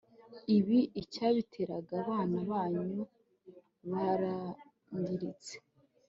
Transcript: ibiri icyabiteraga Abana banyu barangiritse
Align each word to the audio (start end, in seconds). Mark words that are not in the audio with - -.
ibiri 0.55 0.81
icyabiteraga 1.01 1.93
Abana 2.03 2.37
banyu 2.49 3.01
barangiritse 3.91 5.55